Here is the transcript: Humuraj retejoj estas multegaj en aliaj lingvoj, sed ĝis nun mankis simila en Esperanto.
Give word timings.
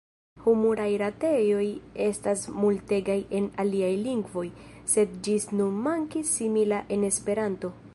Humuraj 0.43 0.87
retejoj 1.01 1.65
estas 2.07 2.47
multegaj 2.63 3.19
en 3.41 3.53
aliaj 3.65 3.93
lingvoj, 4.09 4.47
sed 4.95 5.17
ĝis 5.29 5.51
nun 5.61 5.81
mankis 5.91 6.39
simila 6.41 6.87
en 6.97 7.11
Esperanto. 7.13 7.75